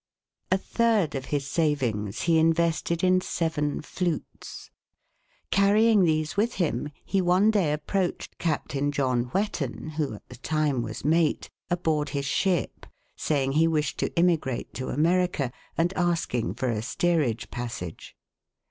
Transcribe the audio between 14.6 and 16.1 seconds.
to America, and